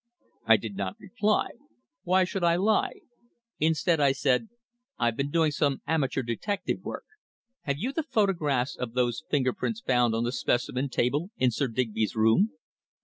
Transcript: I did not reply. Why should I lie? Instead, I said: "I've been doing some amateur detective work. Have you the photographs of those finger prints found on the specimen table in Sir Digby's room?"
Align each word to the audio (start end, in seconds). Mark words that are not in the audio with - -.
I 0.47 0.57
did 0.57 0.75
not 0.75 0.99
reply. 0.99 1.49
Why 2.01 2.23
should 2.23 2.43
I 2.43 2.55
lie? 2.55 3.01
Instead, 3.59 3.99
I 3.99 4.13
said: 4.13 4.49
"I've 4.97 5.15
been 5.15 5.29
doing 5.29 5.51
some 5.51 5.83
amateur 5.85 6.23
detective 6.23 6.79
work. 6.81 7.05
Have 7.65 7.77
you 7.77 7.93
the 7.93 8.01
photographs 8.01 8.75
of 8.75 8.93
those 8.93 9.23
finger 9.29 9.53
prints 9.53 9.79
found 9.79 10.15
on 10.15 10.23
the 10.23 10.31
specimen 10.31 10.89
table 10.89 11.29
in 11.37 11.51
Sir 11.51 11.67
Digby's 11.67 12.15
room?" 12.15 12.49